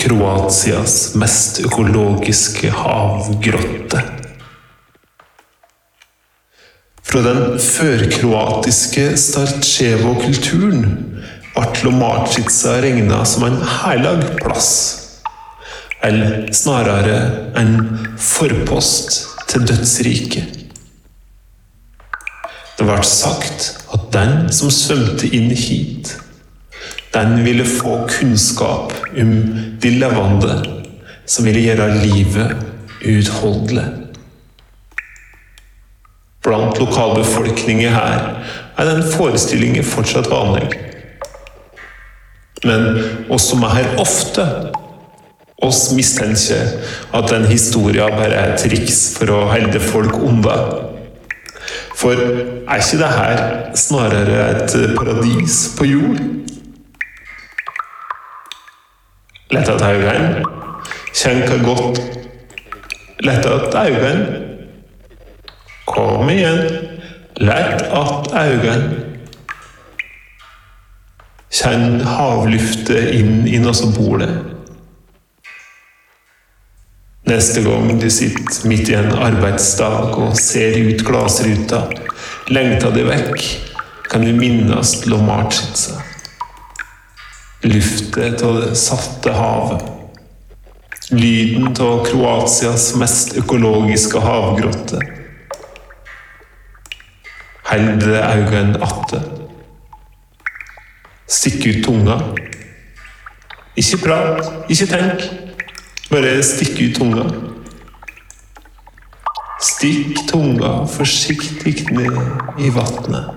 Kroatias 0.01 1.15
mest 1.21 1.61
økologiske 1.65 2.71
havgrotte. 2.73 4.03
Fra 7.07 7.23
den 7.27 7.59
førkroatiske 7.61 9.07
Starcevo-kulturen 9.21 10.85
ble 11.57 11.67
Lomacica 11.85 12.79
regna 12.85 13.25
som 13.29 13.49
en 13.49 13.61
heilag 13.79 14.25
plass. 14.41 14.73
Eller 16.05 16.47
snarere 16.53 17.19
en 17.61 17.99
forpost 18.21 19.27
til 19.49 19.69
dødsriket. 19.69 20.66
Det 22.77 22.85
ble 22.85 23.01
sagt 23.09 23.69
at 23.95 24.09
den 24.13 24.49
som 24.53 24.73
svømte 24.73 25.29
inn 25.33 25.49
hit, 25.57 26.13
den 27.15 27.39
ville 27.47 27.65
få 27.65 28.03
kunnskap 28.11 28.93
om 29.17 29.31
de 29.81 29.93
levende, 29.97 30.57
som 31.25 31.47
ville 31.49 31.63
gjøre 31.65 32.03
livet 32.03 32.53
utholdelig. 33.01 33.87
Blant 36.45 36.79
lokalbefolkningen 36.79 37.97
her 37.97 38.27
er 38.77 38.91
den 38.91 39.03
forestillingen 39.09 39.85
fortsatt 39.85 40.29
vanlig. 40.31 40.69
Men 42.67 43.01
oss 43.33 43.49
som 43.51 43.65
er 43.67 43.75
her 43.79 43.97
ofte, 44.03 44.45
oss 45.65 45.89
mistenker 45.97 46.77
at 47.17 47.33
den 47.33 47.49
historien 47.49 48.13
bare 48.15 48.37
er 48.37 48.53
et 48.53 48.63
triks 48.67 49.01
for 49.17 49.33
å 49.33 49.47
holde 49.51 49.81
folk 49.83 50.21
unna. 50.21 50.59
For 51.97 52.13
er 52.13 52.77
ikke 52.77 52.99
det 53.01 53.13
her 53.13 53.75
snarere 53.75 54.41
et 54.51 54.97
paradis 54.99 55.75
på 55.79 55.85
jord? 55.85 56.19
Lett 59.51 59.69
at 59.69 59.83
øynene. 59.83 60.45
Kjenn 61.17 61.47
hva 61.49 61.57
godt 61.65 62.01
Lett 63.25 63.47
at 63.49 63.75
øynene. 63.81 64.43
Kom 65.87 66.29
igjen. 66.31 66.61
Lett 67.41 67.83
at 67.83 68.35
øynene. 68.37 69.03
Kjenn 71.57 72.03
havluftet 72.05 73.15
inn 73.17 73.47
i 73.49 73.57
der. 73.65 74.56
Neste 77.27 77.61
gang 77.61 77.89
du 77.99 78.07
sitter 78.11 78.69
midt 78.71 78.89
i 78.89 78.95
en 78.95 79.09
arbeidsdag 79.11 80.13
og 80.15 80.37
ser 80.39 80.77
ut 80.79 81.01
glassruta, 81.03 81.81
lengter 82.55 82.93
deg 82.95 83.09
vekk, 83.09 83.41
kan 84.07 84.23
du 84.23 84.31
minnes 84.31 84.93
Lomarcica. 85.11 86.05
Luftet 87.67 88.45
av 88.47 88.61
det 88.61 88.77
salte 88.79 89.33
havet. 89.35 89.89
Lyden 91.11 91.73
av 91.83 92.05
Kroatias 92.07 92.93
mest 93.01 93.35
økologiske 93.41 94.23
havgrotte. 94.23 95.01
Hold 97.67 98.07
øynene 98.07 98.79
atte. 98.87 99.25
Stikk 101.27 101.67
ut 101.67 101.83
tunga. 101.89 102.21
Ikke 103.75 103.99
prat, 104.05 104.71
ikke 104.71 104.89
tenk. 104.95 105.27
Bare 106.07 106.37
stikk 106.47 106.77
ut 106.85 106.95
tunga. 107.01 107.25
Stikk 109.59 110.21
tunga 110.31 110.85
forsiktig 110.87 111.89
ned 111.91 112.61
i 112.63 112.71
vannet. 112.71 113.33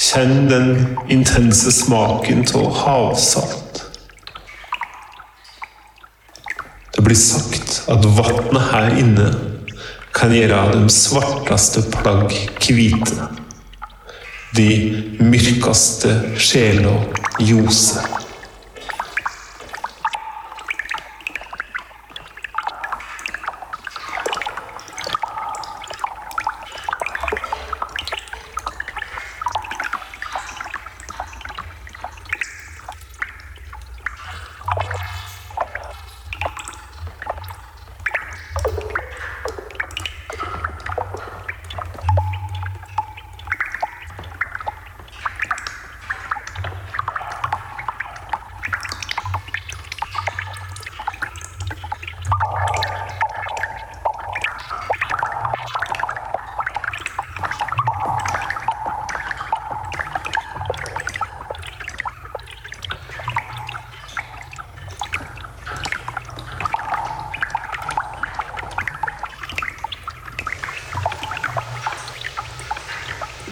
Kjenn 0.00 0.48
den 0.48 0.70
intense 1.12 1.72
smaken 1.76 2.46
av 2.56 2.72
havsalt. 2.80 3.82
Det 6.96 7.04
blir 7.04 7.20
sagt 7.20 7.82
at 7.92 8.08
vannet 8.16 8.70
her 8.72 8.96
inne 8.96 9.30
kan 10.16 10.32
gjøre 10.32 10.62
de 10.72 10.88
svarteste 10.88 11.84
plagg 11.98 12.32
hvite. 12.64 13.28
De 14.56 14.70
mørkeste 15.20 16.16
sjela 16.40 16.96
ljose. 17.44 18.00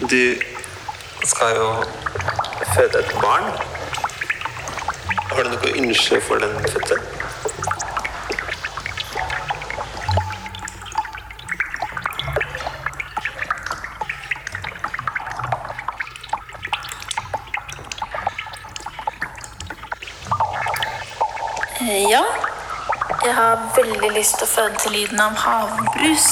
Du 0.09 0.35
skal 1.23 1.55
jo 1.55 1.83
føde 2.75 2.99
et 2.99 3.15
barn. 3.21 3.43
Har 5.31 5.43
du 5.43 5.49
noe 5.49 5.71
ønske 5.81 6.21
for 6.21 6.35
den 6.35 6.53
fødselen? 6.69 7.03
Eh, 21.81 22.09
Ja. 22.09 22.21
Jeg 23.25 23.35
har 23.35 23.71
veldig 23.75 24.11
lyst 24.17 24.37
til 24.37 24.45
å 24.45 24.51
føde 24.55 24.77
til 24.83 24.91
lyden 24.91 25.19
av 25.19 25.33
havbrus. 25.35 26.27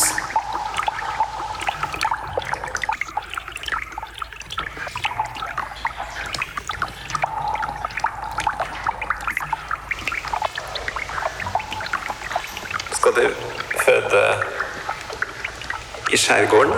Skal 12.93 13.13
du 13.15 13.29
føde 13.85 14.23
i 16.12 16.12
skjærgården? 16.23 16.73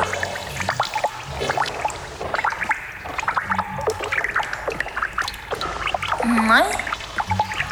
Nei. 6.49 6.63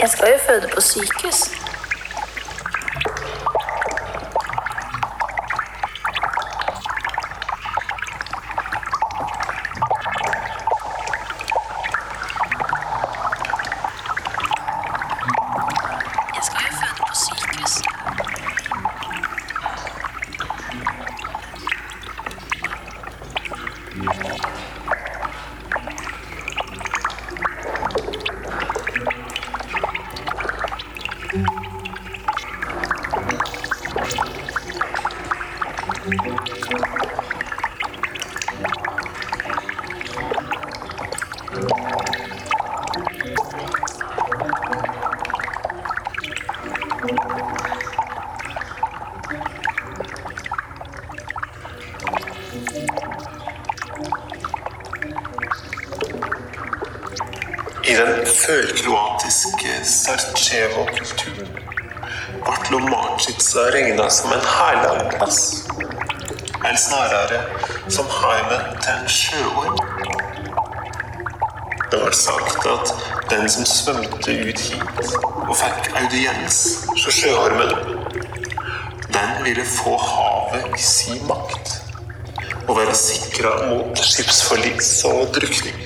Jeg 0.01 0.09
skal 0.09 0.27
jo 0.33 0.39
føde 0.47 0.67
på 0.73 0.81
sykehus. 0.81 1.62
I 57.85 57.93
den 57.95 58.25
følkroatiske 58.25 59.67
Sarcevo-kulturen 59.83 61.49
Bartlomacica 62.45 63.59
regna 63.73 64.09
som 64.09 64.31
en 64.31 64.45
herlig 64.45 65.09
plass. 65.17 65.39
Eller 66.65 66.77
snarere 66.79 67.41
som 67.89 68.07
heimen 68.21 68.79
til 68.81 68.93
en 68.93 69.09
sjøorm. 69.09 69.77
Det 71.91 72.01
var 72.05 72.11
sagt 72.11 72.67
at 72.75 72.95
den 73.29 73.49
som 73.49 73.67
svømte 73.67 74.39
ut 74.47 74.65
hit 74.69 75.15
og 75.49 75.55
fikk 75.59 75.91
audiens 75.99 76.59
hos 76.93 77.19
sjøormen, 77.19 77.75
den 79.11 79.39
ville 79.43 79.67
få 79.67 79.97
havet 80.07 80.71
i 80.79 80.85
sin 80.87 81.27
makt 81.27 81.79
og 82.67 82.77
være 82.77 82.95
sikra 82.95 83.57
mot 83.67 83.99
skipsforlis 83.99 85.01
og 85.11 85.35
drukning. 85.35 85.82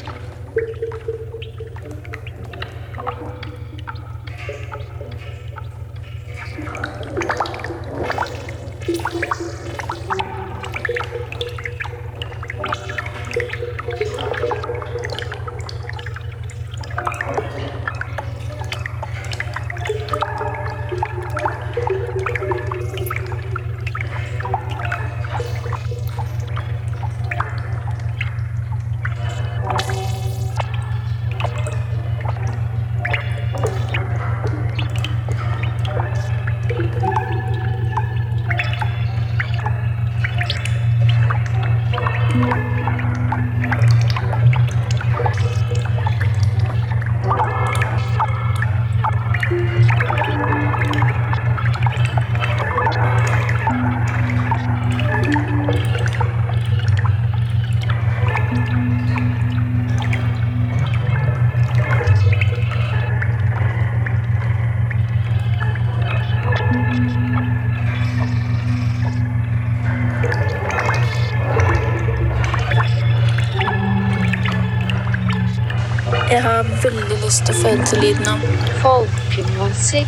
Til 77.29 77.99
lyden 78.01 78.27
av. 78.27 78.39
Folkemusikk, 78.81 80.07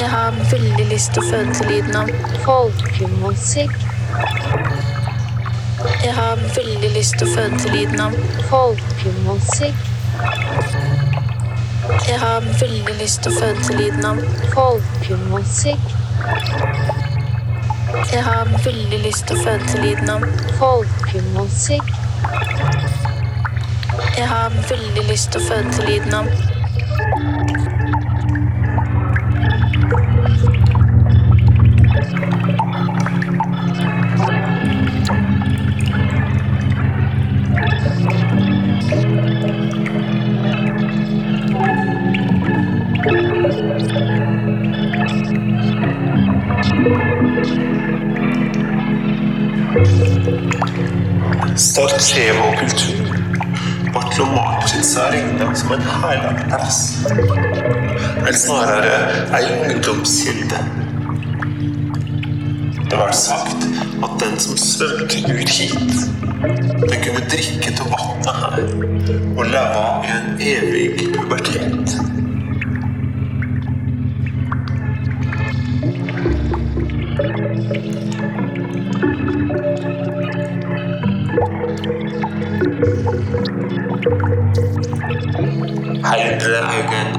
Jeg 0.00 0.10
har 0.10 0.30
veldig 0.50 0.86
lyst 0.90 1.12
til 1.12 1.22
å 1.22 1.30
føde 1.30 1.54
til 1.54 1.66
lyden 1.70 1.96
av. 1.96 2.10
Folkemusikk, 2.44 3.72
Jeg 6.04 6.14
har 6.14 6.36
veldig 6.56 6.90
lyst 6.96 7.18
til 7.18 7.28
å 7.28 7.34
føde 7.36 7.58
til 7.64 7.72
lyden 7.78 8.00
av. 8.00 8.12
Folkemusikk, 8.50 9.74
Jeg 12.08 12.18
har 12.20 12.40
veldig 12.60 13.00
lyst 13.00 13.22
til 13.22 13.32
å 13.32 13.40
føde 13.40 13.64
til 13.64 13.76
lyden 13.80 14.04
av. 14.04 14.24
Folkemusikk, 14.52 15.84
Jeg 18.08 18.24
har 18.24 18.48
veldig 18.64 18.98
lyst 19.04 19.26
til 19.28 19.36
å 19.36 19.42
føde 19.44 19.66
til 19.68 19.82
lyden 19.84 20.10
av 20.10 20.24
folkemusikk, 20.58 21.92
Jeg 24.16 24.28
har 24.28 24.56
veldig 24.68 25.04
lyst 25.08 25.30
til 25.32 25.40
å 25.40 25.48
føde 25.48 25.74
til 25.76 25.86
lyden 25.88 26.16
av 26.18 26.49
Sarajevo-kultur 52.10 53.06
ble 53.94 54.00
Lomatica 54.18 55.04
regna 55.12 55.54
som 55.54 55.72
en 55.72 55.82
herlig 55.82 56.40
plass. 56.48 56.78
Eller 57.06 58.32
snarere 58.34 58.96
ei 59.38 59.44
ungdomskilde. 59.68 60.58
Det 62.90 62.98
var 62.98 63.14
sagt 63.14 63.62
at 64.02 64.18
den 64.24 64.38
som 64.42 64.58
svømte 64.58 65.22
ut 65.22 65.54
hit, 65.54 65.94
den 66.82 66.98
kunne 67.06 67.26
drikke 67.30 67.78
til 67.78 67.94
vannet 67.94 68.34
her 68.42 68.58
og 69.36 69.44
leve 69.54 69.88
i 70.02 70.14
en 70.18 70.30
evig 70.56 71.12
pubertet. 71.14 72.09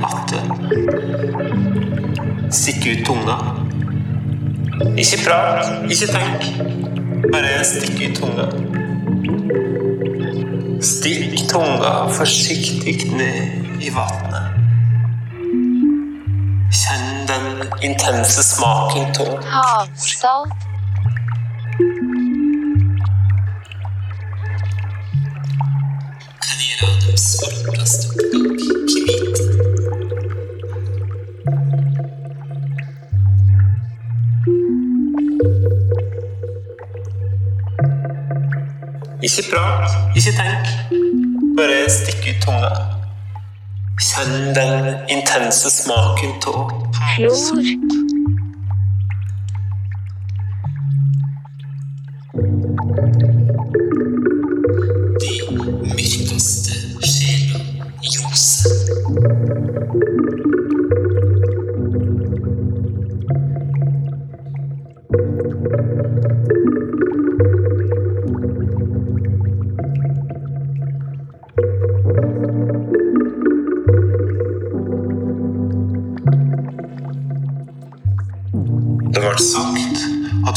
Vann. 0.01 0.51
Stikk 2.51 2.85
ut 2.85 3.05
tunga. 3.05 3.37
Ikke 4.97 5.17
prat, 5.25 5.67
ikke 5.91 6.07
tenk. 6.11 6.45
Bare 7.31 7.63
stikk 7.67 8.01
ut 8.07 8.15
tunga. 8.19 8.47
Stikk 10.81 11.47
tunga 11.51 11.93
forsiktig 12.17 13.11
ned 13.13 13.83
i 13.83 13.93
vannet. 13.93 14.57
Kjenn 16.71 17.07
den 17.29 17.47
intense 17.81 18.43
smaken 18.43 19.15
av 19.21 19.47
Havsalt. 19.53 20.67
kan 26.41 26.59
gjøre 26.59 26.93
dem 27.05 27.17
svarteste 27.17 28.07
og 28.11 28.80
ikke 40.15 40.31
tenk. 40.37 40.65
Bare 41.57 41.85
stikk 41.91 42.27
ut 42.31 42.41
tunga. 42.45 42.71
Kjenn 44.01 44.53
den 44.57 44.95
intense 45.13 45.69
smaken 45.69 46.37
av 46.51 46.71
Flor. 47.15 48.00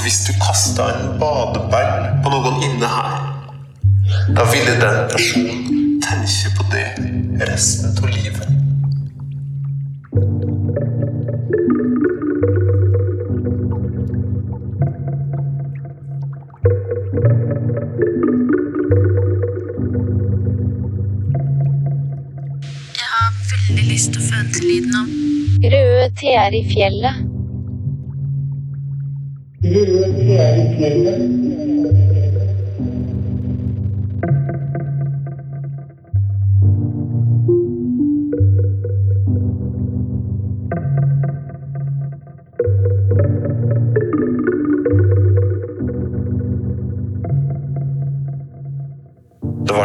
Hvis 0.05 0.27
du 0.27 0.33
kasta 0.37 0.85
en 0.93 1.15
badeball 1.21 2.11
på 2.21 2.33
noen 2.33 2.59
inne 2.67 2.89
her, 2.93 3.15
da 4.37 4.45
ville 4.51 4.75
den 4.83 4.99
personen 5.09 5.63
tenke 6.05 6.53
på 6.59 6.67
det 6.75 6.85
resten 7.49 7.97
av 7.97 8.11
livet. 8.13 8.51
Jeg 22.93 23.09
har 23.09 23.33
veldig 23.55 23.89
lyst 23.89 24.13
til 24.13 24.21
å 24.21 24.29
føde 24.29 24.51
til 24.59 24.69
lyden 24.69 24.99
av 25.01 25.21
Røde 25.65 26.09
teer 26.21 26.53
i 26.53 26.67
fjellet. 26.69 27.24
Det 29.75 29.83
ble 29.83 30.07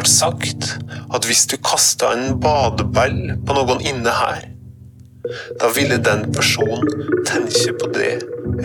sagt 0.05 0.77
at 1.09 1.25
hvis 1.25 1.47
du 1.49 1.57
kasta 1.65 2.13
en 2.13 2.37
badeball 2.37 3.41
på 3.41 3.57
noen 3.57 3.81
inne 3.81 4.13
her, 4.13 4.48
da 5.59 5.69
ville 5.75 5.97
den 5.97 6.25
personen 6.33 7.23
tenke 7.27 7.73
på 7.81 7.91
det 7.93 8.13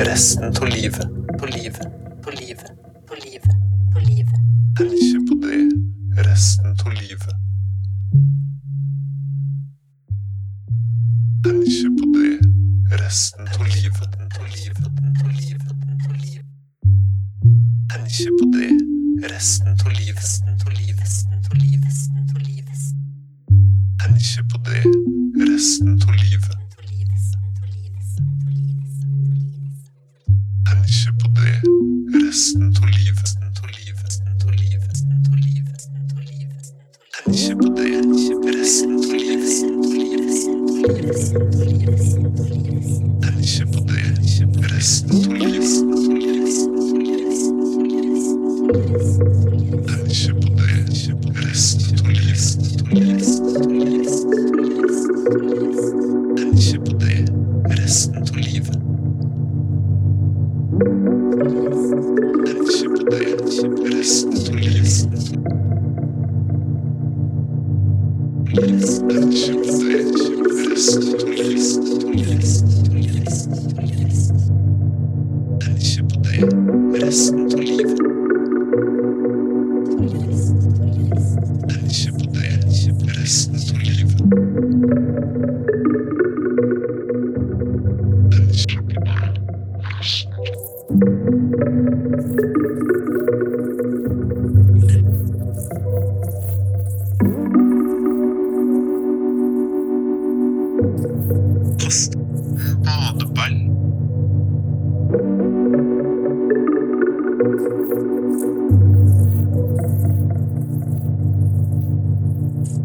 resten 0.08 0.50
av 0.56 0.68
livet. 0.68 1.06
På 1.40 1.46
livet, 1.46 1.86
på 2.24 2.30
livet, 2.40 2.70
på 3.08 3.20
livet, 3.24 3.56
på 3.94 4.04
livet. 4.08 4.38
Tenke 4.78 5.24
på 5.28 5.40
det 5.46 5.62
resten 6.30 6.76
av 6.86 6.92
livet. 6.92 7.43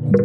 I 0.10 0.12
den 0.12 0.17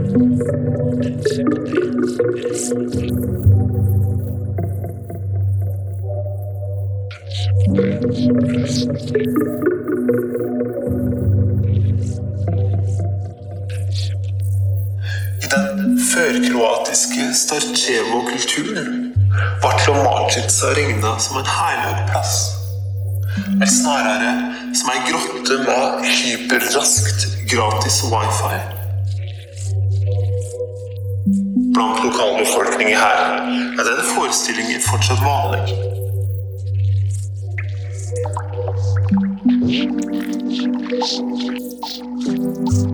førkroatiske 16.12 17.34
Starcevo-kulturen 17.34 19.12
ble 19.60 19.72
Lomatica 19.84 20.72
regna 20.78 21.12
som 21.18 21.36
en 21.42 21.48
herlig 21.58 22.06
plass. 22.08 22.34
Eller 23.50 23.68
snarere 23.68 24.32
som 24.72 24.88
ei 24.94 25.00
grotte 25.10 25.54
med 25.68 26.08
hyperraskt 26.08 27.28
gratis 27.52 28.00
wifi. 28.08 28.83
Blant 31.74 32.04
lokalbefolkningen 32.04 32.98
her 32.98 33.18
er 33.78 33.84
den 33.84 34.04
forestillingen 34.14 34.80
fortsatt 34.80 35.20
vanlig. 35.20 35.74
Takk 42.24 42.93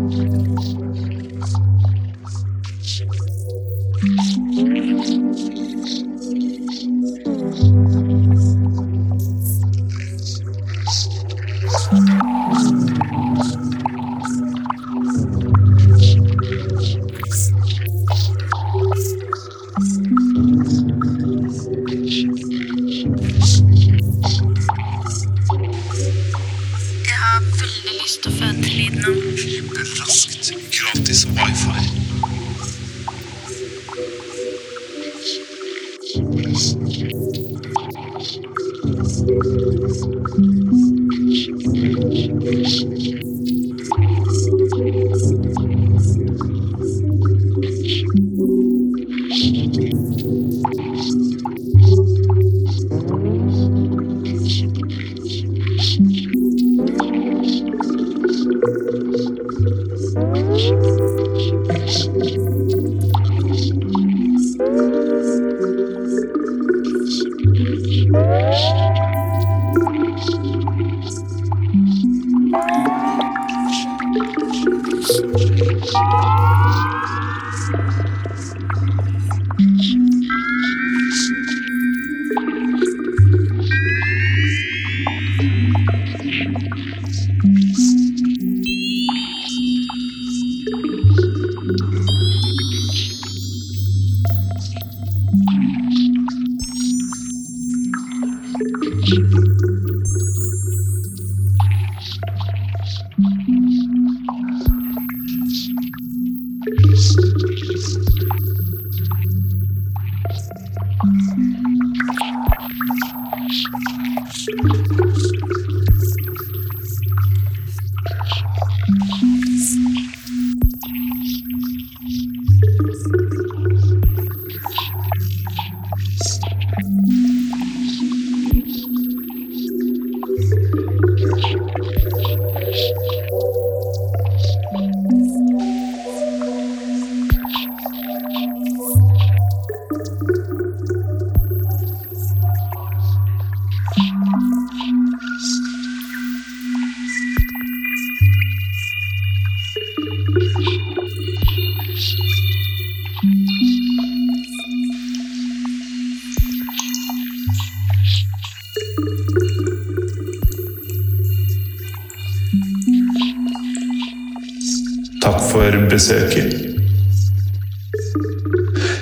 besøket. 166.00 166.54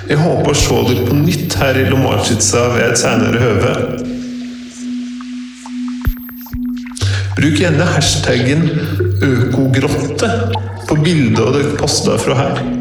Jeg 0.09 0.17
håper 0.19 0.51
å 0.51 0.57
se 0.57 0.79
dere 0.89 1.05
på 1.07 1.15
nytt 1.15 1.55
her 1.59 1.77
i 1.79 1.85
Lomarchica 1.87 2.65
ved 2.73 2.85
et 2.89 2.99
senere 2.99 3.43
høve. 3.43 3.73
Bruk 7.37 7.61
gjerne 7.61 7.87
hashtaggen 7.93 8.67
økogrotte 9.23 10.31
på 10.89 10.99
bildet 11.05 11.55
dere 11.55 11.77
poster 11.79 12.19
fra 12.19 12.35
her. 12.41 12.78